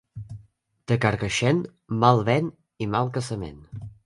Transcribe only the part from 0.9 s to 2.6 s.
De Carcaixent, mal vent